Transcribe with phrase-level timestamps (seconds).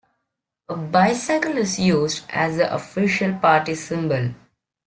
[0.67, 4.33] A bicycle is used as the official party symbol.